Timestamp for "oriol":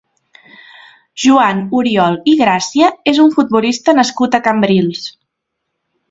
1.79-2.17